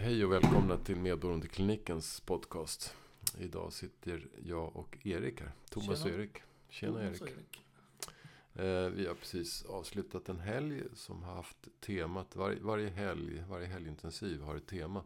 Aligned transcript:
Hej 0.00 0.24
och 0.24 0.32
välkomna 0.32 0.76
till 0.76 0.96
Medberoendeklinikens 0.96 2.20
podcast. 2.20 2.96
Idag 3.38 3.72
sitter 3.72 4.28
jag 4.42 4.76
och 4.76 5.06
Erik 5.06 5.40
här. 5.40 5.52
Thomas 5.70 6.02
Tjena. 6.02 6.14
och 6.14 6.20
Erik. 6.20 6.42
Tjena 6.68 6.98
Thomas 6.98 7.20
och 7.20 7.28
Erik. 7.28 7.62
Eh, 8.52 8.90
vi 8.90 9.06
har 9.06 9.14
precis 9.14 9.64
avslutat 9.64 10.28
en 10.28 10.38
helg 10.38 10.82
som 10.94 11.22
har 11.22 11.34
haft 11.34 11.68
temat. 11.80 12.36
Var, 12.36 12.58
varje 12.60 12.88
helg, 12.88 13.44
varje 13.48 13.66
helgintensiv 13.66 14.42
har 14.42 14.56
ett 14.56 14.66
tema. 14.66 15.04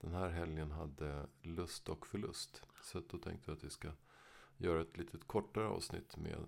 Den 0.00 0.12
här 0.12 0.28
helgen 0.28 0.70
hade 0.70 1.26
lust 1.42 1.88
och 1.88 2.06
förlust. 2.06 2.62
Så 2.82 3.02
då 3.10 3.18
tänkte 3.18 3.50
jag 3.50 3.56
att 3.56 3.64
vi 3.64 3.70
ska 3.70 3.88
göra 4.56 4.82
ett 4.82 4.96
litet 4.96 5.26
kortare 5.26 5.66
avsnitt 5.66 6.16
med 6.16 6.38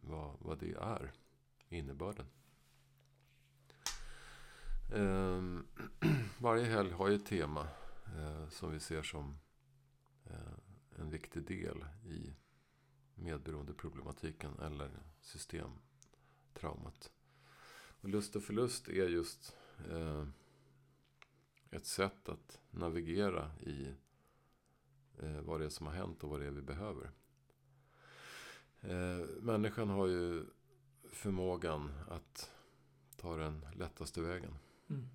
vad, 0.00 0.36
vad 0.38 0.58
det 0.58 0.72
är. 0.72 1.12
Innebörden. 1.68 2.26
Eh, 4.92 5.42
varje 6.38 6.64
helg 6.64 6.90
har 6.90 7.08
ju 7.08 7.14
ett 7.14 7.26
tema 7.26 7.68
eh, 8.16 8.48
som 8.48 8.72
vi 8.72 8.80
ser 8.80 9.02
som 9.02 9.38
eh, 10.24 10.98
en 10.98 11.10
viktig 11.10 11.42
del 11.42 11.84
i 12.04 12.34
medberoendeproblematiken 13.14 14.58
eller 14.58 14.90
systemtraumat. 15.20 17.12
Och 18.00 18.08
lust 18.08 18.36
och 18.36 18.42
förlust 18.42 18.88
är 18.88 19.08
just 19.08 19.56
eh, 19.90 20.26
ett 21.70 21.86
sätt 21.86 22.28
att 22.28 22.60
navigera 22.70 23.50
i 23.60 23.94
eh, 25.18 25.40
vad 25.40 25.60
det 25.60 25.64
är 25.64 25.70
som 25.70 25.86
har 25.86 25.94
hänt 25.94 26.24
och 26.24 26.30
vad 26.30 26.40
det 26.40 26.46
är 26.46 26.50
vi 26.50 26.62
behöver. 26.62 27.10
Eh, 28.80 29.26
människan 29.40 29.88
har 29.88 30.06
ju 30.06 30.44
förmågan 31.12 31.92
att 32.08 32.50
ta 33.16 33.36
den 33.36 33.66
lättaste 33.74 34.20
vägen. 34.20 34.54
Mm. 34.88 35.08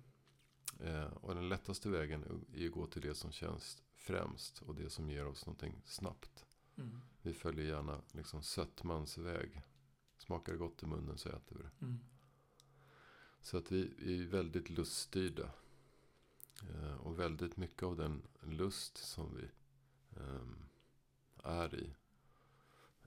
Eh, 0.80 1.04
och 1.04 1.34
den 1.34 1.48
lättaste 1.48 1.88
vägen 1.88 2.44
är 2.54 2.66
att 2.66 2.72
gå 2.72 2.86
till 2.86 3.02
det 3.02 3.14
som 3.14 3.32
känns 3.32 3.82
främst 3.94 4.62
och 4.62 4.74
det 4.74 4.90
som 4.90 5.10
ger 5.10 5.26
oss 5.26 5.46
någonting 5.46 5.82
snabbt. 5.84 6.46
Mm. 6.76 7.00
Vi 7.22 7.34
följer 7.34 7.64
gärna 7.64 8.00
liksom 8.12 8.42
sötmans 8.42 9.18
väg. 9.18 9.62
Smakar 10.18 10.52
det 10.52 10.58
gott 10.58 10.82
i 10.82 10.86
munnen 10.86 11.18
så 11.18 11.28
äter 11.28 11.56
vi 11.56 11.62
det. 11.62 11.86
Mm. 11.86 12.00
Så 13.40 13.56
att 13.56 13.72
vi 13.72 13.82
är 14.22 14.26
väldigt 14.26 14.70
luststyrda. 14.70 15.50
Eh, 16.70 16.94
och 16.94 17.18
väldigt 17.18 17.56
mycket 17.56 17.82
av 17.82 17.96
den 17.96 18.22
lust 18.40 18.96
som 18.96 19.36
vi 19.36 19.48
ehm, 20.20 20.56
är 21.44 21.74
i 21.74 21.94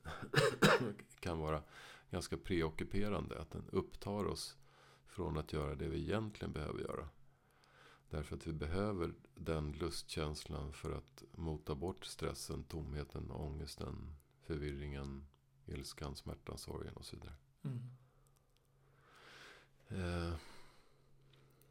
kan 1.20 1.40
vara 1.40 1.64
ganska 2.12 2.38
preockuperande. 2.38 3.40
Att 3.40 3.52
den 3.52 3.70
upptar 3.72 4.26
oss 4.26 4.58
från 5.16 5.38
att 5.38 5.54
göra 5.54 5.76
det 5.76 5.88
vi 5.90 6.02
egentligen 6.02 6.54
behöver 6.54 6.80
göra. 6.80 7.10
Därför 8.10 8.36
att 8.36 8.48
vi 8.48 8.54
behöver 8.54 9.14
den 9.36 9.72
lustkänslan 9.72 10.74
för 10.74 10.92
att 10.92 11.24
mota 11.32 11.76
bort 11.76 12.06
stressen, 12.06 12.64
tomheten, 12.64 13.32
ångesten, 13.32 14.16
förvirringen, 14.42 15.28
ilskan, 15.66 16.16
smärtan, 16.16 16.58
sorgen 16.58 16.94
och 16.96 17.06
så 17.06 17.16
vidare. 17.16 17.34
Mm. 17.64 17.90
Eh, 19.88 20.36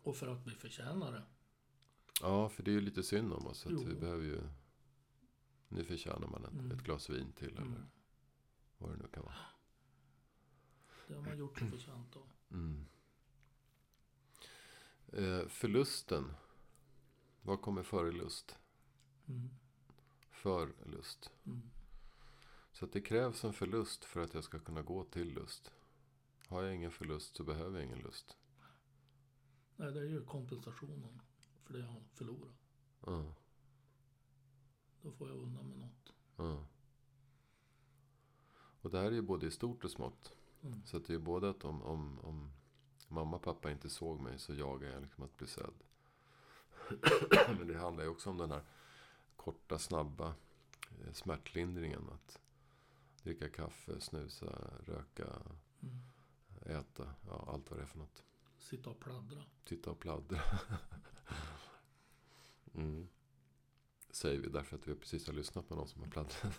Och 0.02 0.16
för 0.16 0.28
att 0.28 0.46
vi 0.46 0.50
förtjänar 0.50 1.12
det. 1.12 1.22
ja, 2.20 2.48
för 2.48 2.62
det 2.62 2.70
är 2.70 2.72
ju 2.72 2.80
lite 2.80 3.02
synd 3.02 3.32
om 3.32 3.46
oss. 3.46 3.66
Att 3.66 3.72
Jo. 3.72 3.84
vi 3.84 3.94
behöver 3.94 4.24
ju... 4.24 4.40
Nu 5.68 5.84
förtjänar 5.84 6.28
man 6.28 6.44
ett, 6.44 6.52
Mm. 6.52 6.70
ett 6.70 6.82
glas 6.82 7.10
vin 7.10 7.32
till 7.32 7.56
Mm. 7.58 7.62
eller 7.72 7.86
vad 8.78 8.90
det 8.90 8.96
nu 8.96 9.08
kan 9.08 9.22
vara. 9.24 9.36
Det 11.08 11.14
har 11.14 11.22
man 11.22 11.38
gjort 11.38 11.58
sig 11.58 11.70
förtjänt 11.70 12.16
av. 12.16 12.30
Mm. 12.50 12.86
Eh, 15.16 15.48
förlusten. 15.48 16.32
Vad 17.42 17.60
kommer 17.62 17.82
före 17.82 18.12
lust? 18.12 18.58
Mm. 19.28 19.50
För 20.30 20.72
lust. 20.86 21.30
Mm. 21.46 21.62
Så 22.72 22.84
att 22.84 22.92
det 22.92 23.00
krävs 23.00 23.44
en 23.44 23.52
förlust 23.52 24.04
för 24.04 24.20
att 24.20 24.34
jag 24.34 24.44
ska 24.44 24.58
kunna 24.58 24.82
gå 24.82 25.04
till 25.04 25.34
lust. 25.34 25.72
Har 26.48 26.62
jag 26.62 26.74
ingen 26.74 26.90
förlust 26.90 27.36
så 27.36 27.44
behöver 27.44 27.78
jag 27.78 27.86
ingen 27.86 27.98
lust. 27.98 28.36
Nej, 29.76 29.92
det 29.92 30.00
är 30.00 30.04
ju 30.04 30.24
kompensationen 30.24 31.22
för 31.64 31.72
det 31.72 31.78
jag 31.80 31.86
har 31.86 32.02
förlorat. 32.14 32.54
Ja, 33.06 33.34
Då 35.02 35.12
får 35.12 35.28
jag 35.28 35.36
undan 35.38 35.68
med 35.68 35.78
något. 35.78 36.12
ja. 36.36 36.66
Och 38.80 38.90
det 38.90 38.98
här 38.98 39.06
är 39.06 39.10
ju 39.12 39.22
både 39.22 39.46
i 39.46 39.50
stort 39.50 39.84
och 39.84 39.90
smått. 39.90 40.32
Mm. 40.62 40.82
Så 40.86 40.96
att 40.96 41.04
det 41.04 41.14
är 41.14 41.18
både 41.18 41.50
att 41.50 41.64
om, 41.64 41.82
om, 41.82 42.18
om 42.20 42.50
mamma 43.14 43.36
och 43.36 43.42
pappa 43.42 43.70
inte 43.70 43.90
såg 43.90 44.20
mig 44.20 44.38
så 44.38 44.54
jagar 44.54 44.90
jag 44.90 45.02
liksom 45.02 45.24
att 45.24 45.36
bli 45.36 45.46
sedd. 45.46 45.74
Men 47.58 47.66
det 47.66 47.78
handlar 47.78 48.04
ju 48.04 48.10
också 48.10 48.30
om 48.30 48.38
den 48.38 48.50
här 48.50 48.62
korta, 49.36 49.78
snabba 49.78 50.34
eh, 50.90 51.12
smärtlindringen. 51.12 52.10
Att 52.12 52.40
dricka 53.22 53.48
kaffe, 53.48 54.00
snusa, 54.00 54.70
röka, 54.84 55.26
Mm. 55.82 56.00
äta. 56.80 57.14
Ja, 57.26 57.48
allt 57.52 57.70
vad 57.70 57.78
det 57.78 57.82
är 57.82 57.86
för 57.86 57.98
något. 57.98 58.22
Sitta 58.58 58.90
och 58.90 59.00
pladdra. 59.00 59.42
Titta 59.64 59.90
och 59.90 59.98
pladdra. 59.98 60.40
mm. 62.74 63.08
Säger 64.10 64.40
vi 64.40 64.48
därför 64.48 64.76
att 64.76 64.88
vi 64.88 64.94
precis 64.94 65.26
har 65.26 65.34
lyssnat 65.34 65.68
på 65.68 65.74
någon 65.74 65.88
som 65.88 66.02
har 66.02 66.08
pladdrat. 66.08 66.44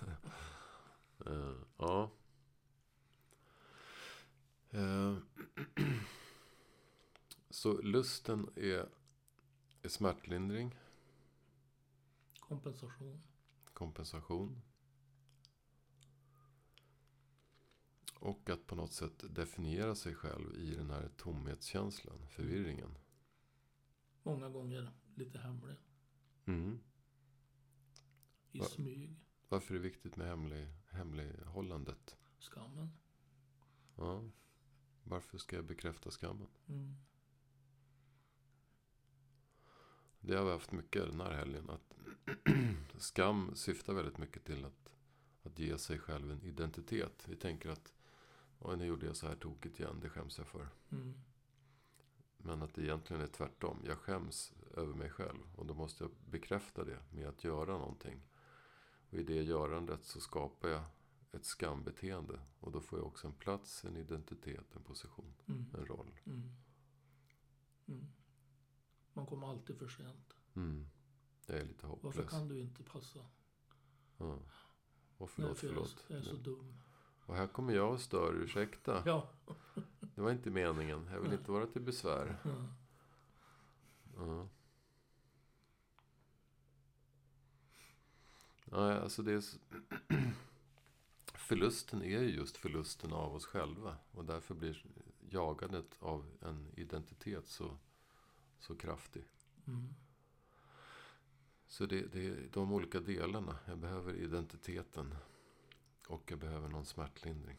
Eh, 1.26 1.54
ja. 1.78 2.12
Så 7.56 7.82
lusten 7.82 8.50
är, 8.56 8.90
är 9.82 9.90
smärtlindring, 9.90 10.76
Kompensation. 12.40 13.22
kompensation. 13.74 14.62
Och 18.20 18.50
att 18.50 18.68
på 18.68 18.76
något 18.76 18.94
sätt 18.94 19.36
definiera 19.36 19.96
sig 19.96 20.16
själv 20.16 20.56
i 20.56 20.76
den 20.76 20.90
här 20.90 21.10
tomhetskänslan, 21.18 22.28
förvirringen. 22.28 22.98
Många 24.24 24.50
gånger 24.50 24.92
lite 25.16 25.40
hemlig. 25.40 25.76
Mm. 26.46 26.80
I 28.52 28.60
Va? 28.60 28.66
smyg. 28.66 29.20
Varför 29.50 29.74
är 29.76 29.78
det 29.80 29.84
viktigt 29.84 30.16
med 30.16 30.28
hemlig, 30.28 30.68
hemlighållandet? 30.90 32.18
Skammen. 32.40 32.92
Ja. 33.96 34.24
Varför 35.04 35.38
ska 35.38 35.56
jag 35.56 35.66
bekräfta 35.66 36.12
skammen? 36.12 36.48
Mm. 36.68 36.96
Det 40.28 40.36
har 40.36 40.46
vi 40.46 40.52
haft 40.52 40.72
mycket 40.72 41.08
den 41.08 41.22
här 41.22 41.32
helgen. 41.34 41.70
Att 41.70 41.98
skam 43.02 43.52
syftar 43.56 43.94
väldigt 43.94 44.18
mycket 44.18 44.44
till 44.46 44.66
att, 44.66 44.90
att 45.44 45.60
ge 45.60 45.78
sig 45.78 46.00
själv 46.00 46.32
en 46.32 46.42
identitet. 46.44 47.26
Vi 47.28 47.36
tänker 47.36 47.70
att 47.70 47.94
Oj, 48.60 48.78
nu 48.78 48.86
gjorde 48.86 49.06
jag 49.06 49.16
så 49.16 49.28
här 49.28 49.36
tokigt 49.36 49.80
igen. 49.80 50.00
Det 50.02 50.10
skäms 50.10 50.38
jag 50.38 50.48
för. 50.48 50.68
Mm. 50.92 51.14
Men 52.38 52.62
att 52.62 52.74
det 52.74 52.82
egentligen 52.82 53.22
är 53.22 53.28
tvärtom. 53.28 53.82
Jag 53.86 53.98
skäms 53.98 54.54
över 54.74 54.94
mig 54.94 55.10
själv. 55.10 55.40
Och 55.56 55.66
då 55.66 55.74
måste 55.74 56.04
jag 56.04 56.12
bekräfta 56.30 56.84
det 56.84 57.00
med 57.12 57.28
att 57.28 57.44
göra 57.44 57.78
någonting. 57.78 58.22
Och 59.10 59.18
i 59.18 59.24
det 59.24 59.42
görandet 59.44 60.04
så 60.04 60.20
skapar 60.20 60.70
jag 60.70 60.84
ett 61.32 61.46
skambeteende. 61.46 62.40
Och 62.60 62.72
då 62.72 62.82
får 62.82 63.00
jag 63.00 63.08
också 63.08 63.28
en 63.28 63.34
plats, 63.34 63.86
en 63.86 63.98
identitet, 63.98 64.76
en 64.76 64.84
position, 64.84 65.34
Mm. 65.48 65.66
en 65.74 65.86
roll. 65.86 66.20
Mm. 66.26 66.50
Man 69.16 69.26
kommer 69.26 69.48
alltid 69.50 69.78
för 69.78 69.88
sent. 69.88 70.34
Mm. 70.56 70.88
Jag 71.46 71.58
är 71.58 71.66
lite 71.66 71.88
Varför 71.88 72.08
hopplös. 72.08 72.30
kan 72.30 72.48
du 72.48 72.60
inte 72.60 72.84
passa? 72.84 73.20
Ja. 74.18 74.40
Och 75.18 75.30
förlåt, 75.30 75.50
Nej, 75.52 75.56
för 75.60 75.68
jag 75.68 75.78
är, 75.78 75.86
så, 75.86 75.98
förlåt. 75.98 76.06
jag 76.08 76.18
är 76.20 76.24
så 76.24 76.36
dum. 76.36 76.74
Och 77.26 77.36
här 77.36 77.48
kommer 77.48 77.74
jag 77.74 77.94
och 77.94 78.00
stör, 78.02 78.34
ursäkta. 78.34 79.04
Ja. 79.06 79.30
Det 80.00 80.22
var 80.22 80.32
inte 80.32 80.50
meningen. 80.50 81.08
Jag 81.12 81.20
vill 81.20 81.30
Nej. 81.30 81.40
inte 81.40 81.52
vara 81.52 81.68
till 81.68 81.82
besvär. 81.82 82.38
Ja. 82.44 82.68
Ja. 84.18 84.48
Nej, 88.66 88.98
alltså 89.00 89.22
det 89.24 89.32
är... 89.32 89.38
s- 89.38 89.60
Förlusten 91.34 92.02
är 92.02 92.22
ju 92.22 92.30
just 92.36 92.58
förlusten 92.58 93.14
av 93.14 93.36
oss 93.36 93.46
själva. 93.46 93.98
Och 94.12 94.26
därför 94.26 94.54
blir 94.56 94.86
jagandet 95.30 95.96
av 96.00 96.26
en 96.42 96.68
identitet 96.76 97.48
så, 97.48 97.78
så 98.60 98.76
kraftig. 98.76 99.24
Mm. 99.68 99.94
Så 101.68 101.86
det, 101.86 102.02
det 102.14 102.28
är 102.28 102.50
de 102.54 102.74
olika 102.74 103.00
delarna. 103.00 103.58
Jag 103.66 103.78
behöver 103.78 104.14
identiteten. 104.14 105.16
Och 106.08 106.32
jag 106.32 106.40
behöver 106.40 106.70
någon 106.70 106.86
smärtlindring. 106.86 107.58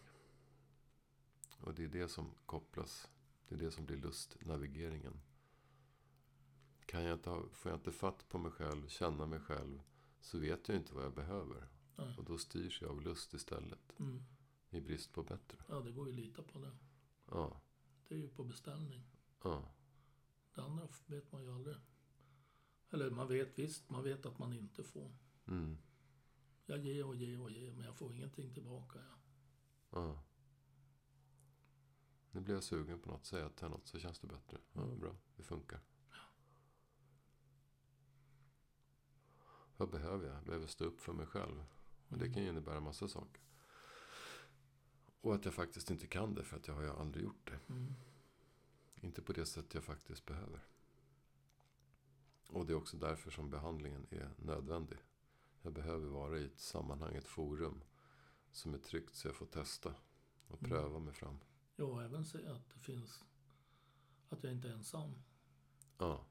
Och 1.61 1.75
det 1.75 1.85
är 1.85 1.89
det 1.89 2.09
som 2.09 2.31
kopplas. 2.47 3.09
Det 3.49 3.55
är 3.55 3.59
det 3.59 3.71
som 3.71 3.87
blir 3.87 3.97
lustnavigeringen. 3.97 5.21
Kan 6.87 7.03
jag 7.05 7.13
inte 7.13 7.31
ha, 7.31 7.49
får 7.53 7.71
jag 7.71 7.79
inte 7.79 7.93
fatt 7.93 8.29
på 8.29 8.39
mig 8.39 8.51
själv, 8.53 8.89
känna 8.89 9.27
mig 9.27 9.41
själv. 9.41 9.83
Så 10.21 10.39
vet 10.39 10.69
jag 10.69 10.77
inte 10.77 10.95
vad 10.95 11.05
jag 11.05 11.15
behöver. 11.15 11.69
Nej. 11.97 12.15
Och 12.19 12.25
då 12.25 12.39
styrs 12.39 12.83
jag 12.83 12.91
av 12.91 13.03
lust 13.03 13.35
istället. 13.35 13.93
Mm. 13.99 14.23
I 14.71 14.81
brist 14.81 15.13
på 15.13 15.23
bättre. 15.23 15.59
Ja, 15.69 15.81
det 15.81 15.93
går 15.93 16.07
ju 16.07 16.13
att 16.13 16.17
lita 16.19 16.43
på 16.43 16.59
det. 16.59 16.77
Ja, 17.31 17.61
Det 18.09 18.15
är 18.15 18.19
ju 18.19 18.29
på 18.29 18.45
beställning. 18.45 19.03
ja. 19.43 19.69
Det 20.57 20.63
andra 20.63 20.89
vet 21.07 21.33
man 21.33 21.43
ju 21.43 21.55
aldrig. 21.55 21.77
Eller 22.91 23.11
man 23.11 23.29
vet 23.29 23.59
visst, 23.59 23.91
man 23.91 24.05
vet 24.05 24.27
att 24.27 24.39
man 24.39 24.53
inte 24.53 24.83
får. 24.85 25.17
Mm. 25.47 25.79
Jag 26.67 26.79
ger 26.79 27.07
och 27.07 27.17
ger 27.17 27.41
och 27.41 27.51
ger, 27.51 27.73
men 27.73 27.85
jag 27.87 27.97
får 27.97 28.13
ingenting 28.15 28.55
tillbaka. 28.55 28.99
Ja. 28.99 29.17
Ja. 29.91 30.23
Nu 32.31 32.41
blir 32.41 32.55
jag 32.55 32.65
sugen 32.65 32.99
på 33.01 33.09
något. 33.11 33.25
Säga 33.25 33.49
till 33.51 33.69
något 33.69 33.87
så 33.87 33.99
känns 33.99 34.19
det 34.19 34.27
bättre. 34.27 34.59
Ja, 34.73 34.83
Mm. 34.83 34.99
bra. 35.01 35.17
Det 35.37 35.43
funkar. 35.43 35.81
Vad 39.77 39.91
behöver 39.91 40.27
jag? 40.29 40.37
Jag 40.37 40.45
behöver 40.45 40.67
stå 40.67 40.85
upp 40.85 41.01
för 41.01 41.13
mig 41.13 41.27
själv. 41.27 41.65
Och 42.09 42.19
det 42.19 42.25
Mm. 42.25 42.35
kan 42.35 42.43
ju 42.43 42.49
innebära 42.49 42.81
massa 42.81 43.09
saker. 43.09 43.43
Och 45.21 45.35
att 45.35 45.45
jag 45.45 45.55
faktiskt 45.55 45.91
inte 45.91 46.07
kan 46.07 46.35
det 46.35 46.45
för 46.45 46.57
att 46.57 46.69
jag 46.69 46.75
har 46.75 46.83
ju 46.83 46.91
aldrig 46.91 47.25
gjort 47.25 47.47
det. 47.51 47.73
Mm. 47.73 47.93
Inte 49.07 49.23
på 49.23 49.33
det 49.33 49.47
sätt 49.47 49.75
jag 49.75 49.85
faktiskt 49.85 50.27
behöver. 50.27 50.61
Och 52.49 52.67
det 52.67 52.73
är 52.73 52.77
också 52.77 52.97
därför 52.97 53.31
som 53.31 53.51
behandlingen 53.51 54.07
är 54.11 54.35
nödvändig. 54.39 54.99
Jag 55.63 55.73
behöver 55.73 56.09
vara 56.09 56.39
i 56.39 56.45
ett 56.45 56.59
sammanhang, 56.61 57.15
ett 57.17 57.29
forum 57.29 57.85
som 58.53 58.75
är 58.75 58.79
tryggt 58.79 59.15
så 59.15 59.29
jag 59.29 59.37
får 59.37 59.47
testa 59.47 59.95
och 60.49 60.59
Mm. 60.63 60.71
pröva 60.71 60.99
mig 60.99 61.15
fram. 61.15 61.39
Ja, 61.77 62.03
även 62.05 62.25
se 62.25 62.47
att 62.47 62.71
det 62.71 62.79
finns... 62.81 63.25
Att 64.29 64.43
jag 64.45 64.53
inte 64.53 64.69
är 64.69 64.73
ensam. 64.73 65.15
Ja. 65.99 66.27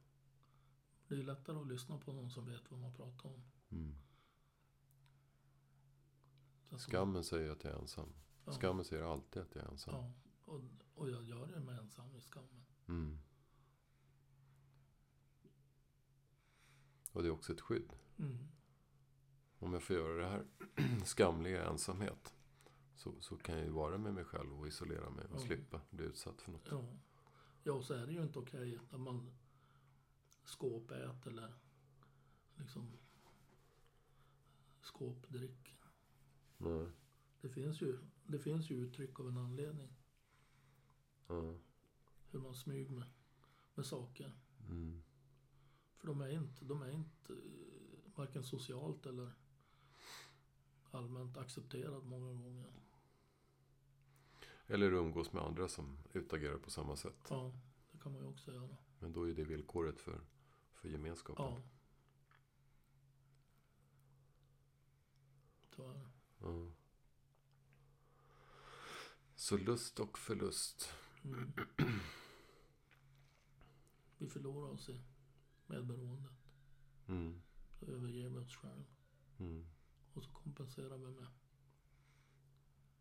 Det 1.08 1.16
är 1.16 1.24
lättare 1.24 1.58
att 1.58 1.68
lyssna 1.68 1.98
på 1.98 2.14
någon 2.14 2.30
som 2.32 2.46
vet 2.46 2.72
vad 2.72 2.80
man 2.80 2.94
pratar 2.94 3.30
om. 3.30 3.44
Mm. 3.70 3.96
Alltså, 6.70 6.90
Skammen 6.92 7.24
säger 7.24 7.52
att 7.52 7.64
jag 7.64 7.74
är 7.74 7.78
ensam. 7.80 8.10
ja, 8.46 8.52
Skammen 8.52 8.86
säger 8.86 9.04
alltid 9.04 9.42
att 9.42 9.56
jag 9.56 9.64
är 9.66 9.70
ensam. 9.70 9.94
Ja, 9.96 10.14
och, 10.46 10.62
och 10.96 11.10
jag 11.10 11.24
gör 11.24 11.48
det 11.48 11.60
med 11.60 11.80
ensam 11.80 12.16
i 12.16 12.22
skammen. 12.22 12.66
Mm. 12.88 13.18
Och 17.12 17.22
det 17.22 17.28
är 17.28 17.32
också 17.32 17.54
ett 17.54 17.62
skydd. 17.62 17.94
Mm. 18.20 18.38
Om 19.60 19.74
jag 19.74 19.84
får 19.84 19.96
göra 19.96 20.18
det 20.24 20.28
här 20.30 20.46
skamliga 21.06 21.70
ensamhet. 21.70 22.34
Så, 22.96 23.22
så 23.22 23.38
kan 23.38 23.56
jag 23.56 23.66
ju 23.66 23.72
vara 23.72 23.98
med 23.98 24.14
mig 24.14 24.24
själv 24.26 24.60
och 24.60 24.68
isolera 24.68 25.10
mig 25.10 25.26
och 25.26 25.36
Ja. 25.36 25.40
slippa 25.46 25.82
bli 25.90 26.06
utsatt 26.06 26.42
för 26.42 26.52
något. 26.52 26.68
Ja. 26.72 26.86
ja, 27.64 27.74
och 27.74 27.84
så 27.86 27.94
är 27.94 28.06
det 28.06 28.14
ju 28.14 28.24
inte 28.24 28.40
okej 28.40 28.80
när 28.92 28.98
man 28.98 29.34
skåpäter 30.44 31.30
eller 31.30 31.54
liksom 32.56 32.92
skåpdricker. 34.82 35.76
Nej. 36.58 36.88
Det 37.42 37.50
finns 37.50 37.82
ju, 37.82 37.98
det 38.28 38.40
finns 38.40 38.70
ju 38.70 38.76
uttryck 38.76 39.20
av 39.20 39.28
en 39.28 39.38
anledning. 39.38 39.94
Hur 41.28 42.40
man 42.40 42.56
smyger 42.56 42.92
med, 42.92 43.08
med 43.76 43.86
saker. 43.86 44.34
Mm. 44.70 45.04
För 45.98 46.08
de 46.08 46.22
är 46.22 46.30
inte, 46.30 46.66
de 46.66 46.82
är 46.82 46.92
inte 46.92 47.34
eh, 47.34 48.16
varken 48.16 48.44
socialt 48.44 49.06
eller 49.06 49.34
allmänt 50.92 51.38
accepterad 51.38 52.06
många 52.06 52.34
gånger. 52.34 52.74
Eller 54.68 54.92
umgås 54.92 55.34
med 55.34 55.44
andra 55.44 55.68
som 55.68 55.98
utagerar 56.14 56.58
på 56.58 56.72
samma 56.72 56.96
sätt. 56.96 57.28
Ja, 57.30 57.54
det 57.92 57.98
kan 57.98 58.12
man 58.12 58.22
ju 58.22 58.28
också 58.28 58.54
göra. 58.54 58.78
Men 59.00 59.14
då 59.14 59.30
är 59.30 59.34
det 59.34 59.44
villkoret 59.44 60.02
för, 60.02 60.22
för 60.74 60.90
gemenskapen. 60.90 61.46
Ja. 61.46 61.62
Så 65.76 65.90
är 65.90 65.94
det. 65.94 66.10
Ja. 66.40 66.72
Så 69.36 69.58
lust 69.58 70.00
och 70.00 70.18
förlust. 70.18 70.94
Mm. 71.26 71.52
Vi 74.18 74.28
förlorar 74.28 74.70
oss 74.70 74.90
i 74.90 75.02
medberoendet. 75.68 76.48
Mm. 77.08 77.42
Då 77.80 77.92
överger 77.92 78.30
vi 78.30 78.38
oss 78.38 78.56
själva. 78.56 78.86
Mm. 79.40 79.66
Och 80.14 80.24
så 80.24 80.30
kompenserar 80.30 80.98
vi 80.98 81.12
med 81.12 81.28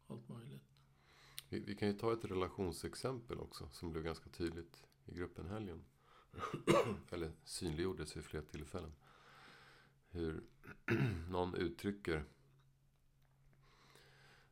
allt 0.06 0.28
möjligt. 0.28 0.74
Vi, 1.48 1.60
vi 1.60 1.74
kan 1.74 1.88
ju 1.88 1.94
ta 1.94 2.12
ett 2.12 2.24
relationsexempel 2.24 3.38
också. 3.38 3.68
Som 3.72 3.90
blev 3.90 4.04
ganska 4.04 4.30
tydligt 4.30 4.84
i 5.04 5.14
gruppen 5.14 5.46
helgen. 5.46 5.84
Eller 7.10 7.32
synliggjordes 7.44 8.16
vid 8.16 8.24
flera 8.24 8.44
tillfällen. 8.44 8.92
Hur 10.10 10.44
någon 11.30 11.54
uttrycker 11.54 12.24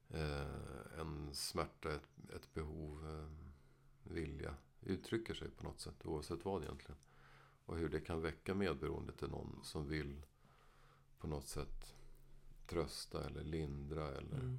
eh, 0.08 0.98
en 0.98 1.34
smärta, 1.34 1.94
ett, 1.94 2.08
ett 2.34 2.54
behov, 2.54 3.08
eh, 3.08 3.51
vilja. 4.04 4.54
Uttrycker 4.80 5.34
sig 5.34 5.50
på 5.50 5.64
något 5.64 5.80
sätt, 5.80 6.06
oavsett 6.06 6.44
vad 6.44 6.62
egentligen. 6.62 6.98
Och 7.64 7.76
hur 7.76 7.88
det 7.88 8.00
kan 8.00 8.20
väcka 8.20 8.54
medberoende 8.54 9.12
till 9.12 9.28
någon 9.28 9.60
som 9.62 9.88
vill 9.88 10.22
på 11.18 11.26
något 11.26 11.46
sätt 11.46 11.94
trösta 12.66 13.26
eller 13.26 13.44
lindra. 13.44 14.08
Eller, 14.08 14.38
Mm. 14.38 14.58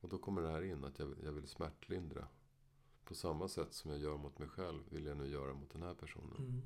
Och 0.00 0.08
då 0.08 0.18
kommer 0.18 0.42
det 0.42 0.48
här 0.48 0.62
in 0.62 0.84
att 0.84 0.98
jag, 0.98 1.14
jag 1.24 1.32
vill 1.32 1.48
smärtlindra. 1.48 2.28
På 3.04 3.14
samma 3.14 3.48
sätt 3.48 3.74
som 3.74 3.90
jag 3.90 4.00
gör 4.00 4.16
mot 4.16 4.38
mig 4.38 4.48
själv 4.48 4.82
vill 4.88 5.06
jag 5.06 5.16
nu 5.16 5.26
göra 5.26 5.54
mot 5.54 5.70
den 5.70 5.82
här 5.82 5.94
personen. 5.94 6.36
Mm. 6.36 6.62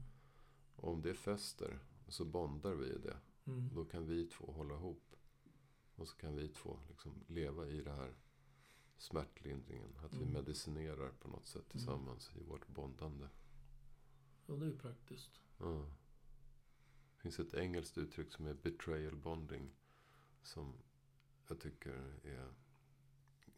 Och 0.76 0.92
om 0.92 1.02
det 1.02 1.14
fäster 1.14 1.78
så 2.08 2.24
bondar 2.24 2.74
vi 2.74 2.86
i 2.86 2.98
det. 2.98 3.16
Mm. 3.44 3.70
Då 3.74 3.84
kan 3.84 4.06
vi 4.06 4.26
två 4.26 4.52
hålla 4.52 4.74
ihop. 4.74 5.16
Och 5.96 6.08
så 6.08 6.16
kan 6.16 6.36
vi 6.36 6.48
två 6.48 6.78
liksom 6.88 7.24
leva 7.26 7.68
i 7.68 7.82
det 7.82 7.92
här 7.92 8.14
smärtlindringen. 8.96 9.96
Att 10.04 10.12
vi 10.12 10.22
Mm. 10.22 10.32
medicinerar 10.32 11.12
på 11.12 11.28
något 11.28 11.46
sätt 11.46 11.68
tillsammans 11.68 12.32
i 12.36 12.42
vårt 12.42 12.68
bondande. 12.68 13.28
Ja, 14.46 14.54
det 14.54 14.64
är 14.66 14.70
ju 14.70 14.78
praktiskt. 14.78 15.40
Ja. 15.58 15.86
Det 17.16 17.20
finns 17.22 17.38
ett 17.38 17.54
engelskt 17.54 17.98
uttryck 17.98 18.32
som 18.32 18.46
är 18.46 18.54
betrayal 18.54 19.16
bonding. 19.16 19.70
Som 20.42 20.74
jag 21.48 21.60
tycker 21.60 21.90
är 22.24 22.40
en 22.40 22.54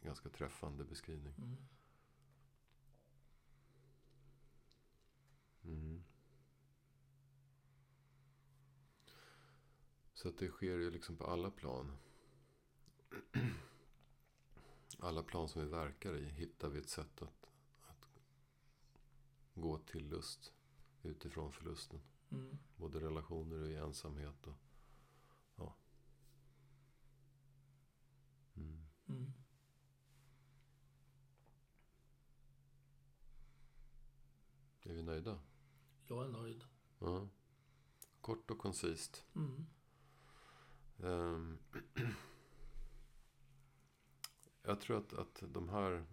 ganska 0.01 0.29
träffande 0.29 0.83
beskrivning. 0.83 1.33
Mm. 1.37 1.57
Mm. 5.63 6.03
Så 10.13 10.29
att 10.29 10.37
det 10.37 10.47
sker 10.47 10.77
ju 10.77 10.91
liksom 10.91 11.17
på 11.17 11.25
alla 11.25 11.51
plan. 11.51 11.91
Alla 14.99 15.23
plan 15.23 15.49
som 15.49 15.61
vi 15.61 15.67
verkar 15.67 16.17
i 16.17 16.25
hittar 16.25 16.69
vi 16.69 16.79
ett 16.79 16.89
sätt 16.89 17.21
att, 17.21 17.49
att 17.81 18.09
gå 19.53 19.77
till 19.77 20.09
lust 20.09 20.53
utifrån 21.03 21.51
förlusten. 21.51 21.99
Mm. 22.29 22.57
Både 22.75 22.99
relationer 22.99 23.61
och 23.61 23.69
i 23.69 23.75
ensamhet. 23.75 24.47
Och, 24.47 24.57
ja. 25.55 25.75
Mm. 28.55 28.87
Mm. 29.07 29.33
Är 34.83 34.93
vi 34.93 35.03
nöjda? 35.03 35.39
Jag 36.07 36.25
är 36.25 36.29
nöjd. 36.29 36.63
Ja. 36.99 37.27
Kort 38.21 38.51
och 38.51 38.57
koncist. 38.57 39.25
Mm. 39.35 39.65
Jag 44.67 44.81
tror 44.81 44.97
att, 44.97 45.13
att 45.13 45.43
de 45.47 45.69
här... 45.69 46.05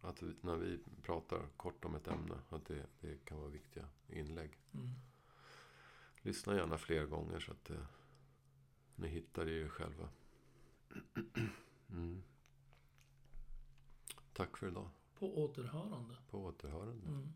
Att 0.00 0.22
vi, 0.22 0.34
när 0.40 0.56
vi 0.56 0.78
pratar 1.02 1.46
kort 1.56 1.84
om 1.84 1.94
ett 1.94 2.08
ämne, 2.08 2.34
att 2.48 2.64
det, 2.66 2.86
det 3.00 3.24
kan 3.24 3.38
vara 3.38 3.48
viktiga 3.48 3.88
inlägg. 4.08 4.58
Mm. 4.74 4.90
Lyssna 6.22 6.54
gärna 6.54 6.78
fler 6.78 7.06
gånger 7.06 7.40
så 7.40 7.52
att 7.52 7.70
eh, 7.70 7.84
ni 8.96 9.08
hittar 9.08 9.48
i 9.48 9.60
er 9.60 9.68
själva. 9.68 10.08
Mm. 11.90 12.22
Tack 14.32 14.56
för 14.56 14.68
idag. 14.68 14.88
På 15.18 15.44
återhörande. 15.44 16.16
På 16.30 16.44
återhörande. 16.44 17.06
Mm. 17.06 17.32